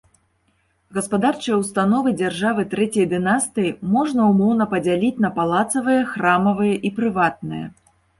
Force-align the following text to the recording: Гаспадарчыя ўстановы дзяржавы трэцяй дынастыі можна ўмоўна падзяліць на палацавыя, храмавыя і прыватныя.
Гаспадарчыя 0.95 1.57
ўстановы 1.57 2.13
дзяржавы 2.21 2.63
трэцяй 2.71 3.05
дынастыі 3.11 3.73
можна 3.97 4.21
ўмоўна 4.31 4.67
падзяліць 4.71 5.21
на 5.27 5.31
палацавыя, 5.37 6.01
храмавыя 6.15 6.75
і 6.91 6.93
прыватныя. 6.97 7.67